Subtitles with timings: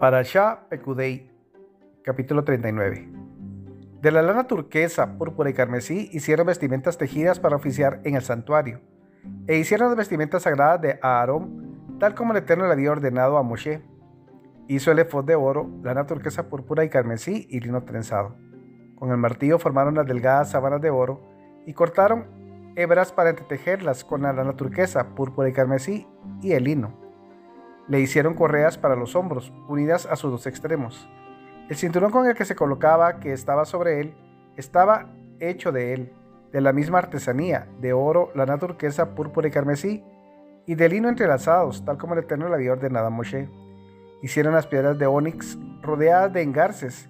[0.00, 1.30] Parashá Pekudei,
[2.02, 3.12] capítulo 39.
[4.00, 8.80] De la lana turquesa, púrpura y carmesí hicieron vestimentas tejidas para oficiar en el santuario,
[9.46, 13.42] e hicieron las vestimentas sagradas de Aarón, tal como el Eterno le había ordenado a
[13.42, 13.82] Moshe.
[14.68, 18.36] Hizo el efod de oro, lana turquesa, púrpura y carmesí y lino trenzado.
[18.94, 21.20] Con el martillo formaron las delgadas sábanas de oro
[21.66, 22.24] y cortaron
[22.74, 26.08] hebras para entretejerlas con la lana turquesa, púrpura y carmesí
[26.40, 27.09] y el lino
[27.90, 31.08] le hicieron correas para los hombros, unidas a sus dos extremos.
[31.68, 34.14] El cinturón con el que se colocaba, que estaba sobre él,
[34.56, 36.12] estaba hecho de él,
[36.52, 40.04] de la misma artesanía, de oro, lana turquesa, púrpura y carmesí,
[40.66, 43.48] y de lino entrelazados, tal como el Eterno le había ordenado Moshe.
[44.22, 47.08] Hicieron las piedras de ónix rodeadas de engarces,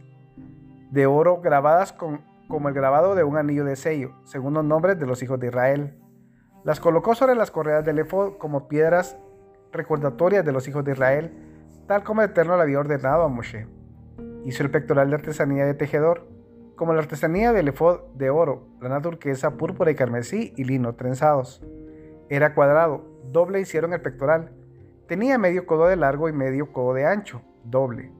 [0.90, 4.98] de oro grabadas con, como el grabado de un anillo de sello, según los nombres
[4.98, 6.00] de los hijos de Israel.
[6.64, 9.18] Las colocó sobre las correas del efod como piedras
[9.72, 11.32] recordatorias de los hijos de Israel,
[11.86, 13.66] tal como el Eterno le había ordenado a Moshe.
[14.44, 16.26] Hizo el pectoral de artesanía de tejedor,
[16.76, 21.62] como la artesanía del efod de oro, lana turquesa, púrpura y carmesí y lino trenzados.
[22.28, 24.52] Era cuadrado, doble hicieron el pectoral.
[25.06, 28.12] Tenía medio codo de largo y medio codo de ancho, doble.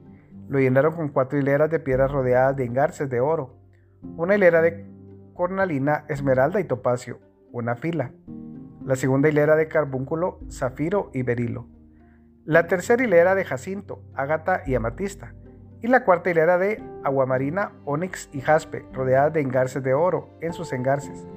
[0.47, 3.55] Lo llenaron con cuatro hileras de piedras rodeadas de engarces de oro,
[4.17, 4.85] una hilera de
[5.33, 7.19] cornalina, esmeralda y topacio,
[7.51, 8.11] una fila
[8.83, 11.67] la segunda hilera de carbúnculo, zafiro y berilo,
[12.45, 15.35] la tercera hilera de jacinto, ágata y amatista,
[15.81, 20.53] y la cuarta hilera de aguamarina, ónix y jaspe, rodeadas de engarces de oro en
[20.53, 21.27] sus engarces.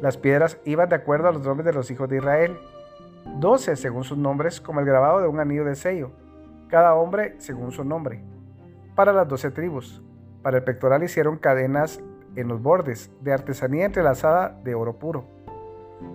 [0.00, 2.58] Las piedras iban de acuerdo a los nombres de los hijos de Israel,
[3.38, 6.10] doce según sus nombres, como el grabado de un anillo de sello,
[6.68, 8.22] cada hombre según su nombre.
[8.94, 10.02] Para las doce tribus,
[10.42, 12.00] para el pectoral hicieron cadenas
[12.36, 15.26] en los bordes, de artesanía entrelazada de oro puro.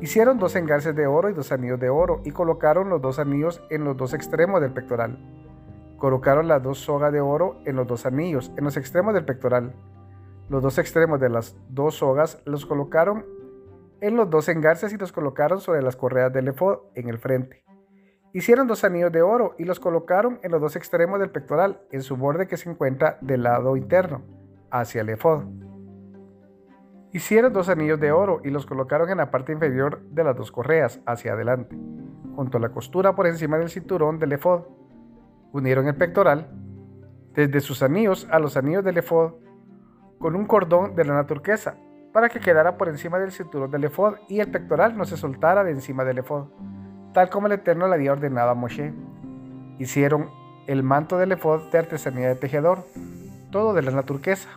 [0.02, 3.62] Hicieron dos engarces de oro y dos anillos de oro y colocaron los dos anillos
[3.70, 5.18] en los dos extremos del pectoral.
[5.98, 9.74] Colocaron las dos sogas de oro en los dos anillos, en los extremos del pectoral.
[10.50, 13.26] Los dos extremos de las dos sogas los colocaron
[14.02, 17.64] en los dos engarces y los colocaron sobre las correas del efod en el frente.
[18.34, 22.04] Hicieron dos anillos de oro y los colocaron en los dos extremos del pectoral, en
[22.04, 24.24] su borde que se encuentra del lado interno,
[24.70, 25.46] hacia el efod.
[27.16, 30.52] Hicieron dos anillos de oro y los colocaron en la parte inferior de las dos
[30.52, 31.74] correas, hacia adelante,
[32.36, 34.64] junto a la costura por encima del cinturón del efod.
[35.54, 36.50] Unieron el pectoral,
[37.34, 39.36] desde sus anillos a los anillos del efod,
[40.20, 41.78] con un cordón de lana turquesa,
[42.12, 45.64] para que quedara por encima del cinturón del efod y el pectoral no se soltara
[45.64, 46.48] de encima del efod,
[47.14, 48.94] tal como el Eterno le había ordenado a Moshe.
[49.80, 50.32] Hicieron
[50.68, 52.86] el manto del efod de artesanía de tejedor,
[53.52, 54.50] todo de lana turquesa.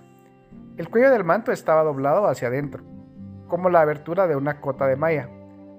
[0.78, 2.84] El cuello del manto estaba doblado hacia adentro,
[3.48, 5.28] como la abertura de una cota de malla.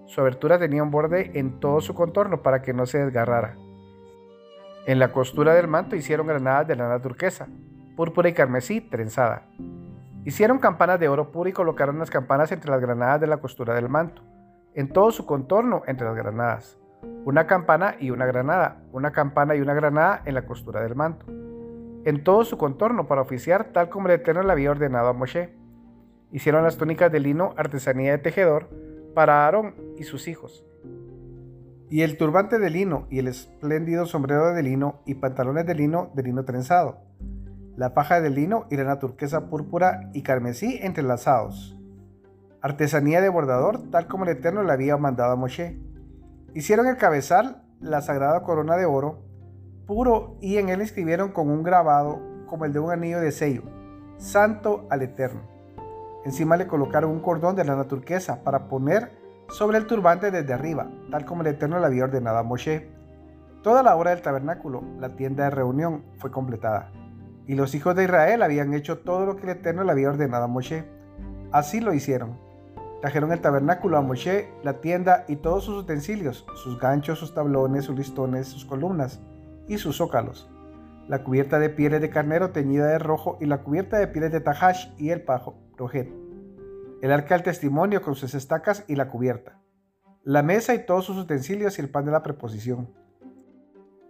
[0.07, 3.55] Su abertura tenía un borde en todo su contorno para que no se desgarrara.
[4.85, 7.47] En la costura del manto hicieron granadas de lana turquesa,
[7.95, 9.43] púrpura y carmesí trenzada.
[10.25, 13.75] Hicieron campanas de oro puro y colocaron las campanas entre las granadas de la costura
[13.75, 14.21] del manto,
[14.73, 16.77] en todo su contorno entre las granadas.
[17.23, 21.38] Una campana y una granada, una campana y una granada en la costura del manto
[22.05, 25.53] en todo su contorno para oficiar tal como el Eterno le había ordenado a Moshe.
[26.31, 28.69] Hicieron las túnicas de lino, artesanía de tejedor,
[29.13, 30.65] para Aarón y sus hijos.
[31.89, 36.11] Y el turbante de lino y el espléndido sombrero de lino y pantalones de lino
[36.13, 36.99] de lino trenzado.
[37.75, 41.77] La paja de lino y la turquesa púrpura y carmesí entrelazados.
[42.61, 45.79] Artesanía de bordador tal como el Eterno le había mandado a Moshe.
[46.53, 49.23] Hicieron el cabezal, la sagrada corona de oro,
[49.89, 53.63] puro y en él escribieron con un grabado como el de un anillo de sello,
[54.17, 55.41] Santo al Eterno.
[56.25, 59.11] Encima le colocaron un cordón de lana turquesa para poner
[59.49, 62.87] sobre el turbante desde arriba, tal como el Eterno le había ordenado a Moshe.
[63.63, 66.91] Toda la obra del tabernáculo, la tienda de reunión, fue completada.
[67.47, 70.43] Y los hijos de Israel habían hecho todo lo que el Eterno le había ordenado
[70.43, 70.85] a Moshe.
[71.51, 72.37] Así lo hicieron.
[73.01, 77.85] Trajeron el tabernáculo a Moshe, la tienda y todos sus utensilios, sus ganchos, sus tablones,
[77.85, 79.19] sus listones, sus columnas,
[79.69, 80.49] y sus zócalos,
[81.07, 84.41] la cubierta de pieles de carnero teñida de rojo y la cubierta de pieles de
[84.41, 86.11] tajash y el pajo rojet,
[87.01, 89.59] el arca del testimonio con sus estacas y la cubierta,
[90.23, 92.93] la mesa y todos sus utensilios y el pan de la preposición,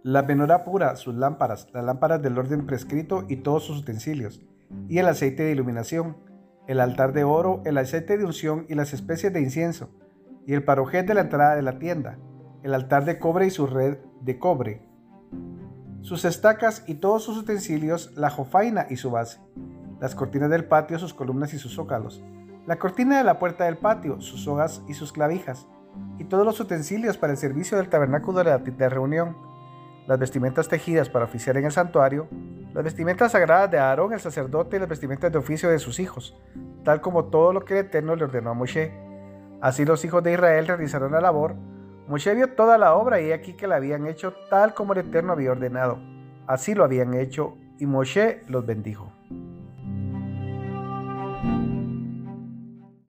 [0.02, 4.40] la menorá pura, sus lámparas, las lámparas del orden prescrito y todos sus utensilios,
[4.88, 6.16] y el aceite de iluminación,
[6.66, 9.90] el altar de oro, el aceite de unción y las especies de incienso,
[10.46, 12.18] y el parojet de la entrada de la tienda,
[12.62, 14.89] el altar de cobre y su red de cobre,
[16.02, 19.40] sus estacas y todos sus utensilios, la jofaina y su base,
[20.00, 22.22] las cortinas del patio, sus columnas y sus zócalos,
[22.66, 25.66] la cortina de la puerta del patio, sus sogas y sus clavijas,
[26.18, 29.36] y todos los utensilios para el servicio del tabernáculo de la reunión,
[30.06, 32.28] las vestimentas tejidas para oficiar en el santuario,
[32.74, 36.36] las vestimentas sagradas de Aarón el sacerdote y las vestimentas de oficio de sus hijos,
[36.84, 38.92] tal como todo lo que el Eterno le ordenó a Moshe.
[39.60, 41.56] Así los hijos de Israel realizaron la labor.
[42.10, 45.32] Moshe vio toda la obra y aquí que la habían hecho tal como el Eterno
[45.32, 46.00] había ordenado.
[46.48, 49.12] Así lo habían hecho y Moshe los bendijo.